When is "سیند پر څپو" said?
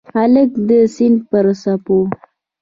0.95-1.97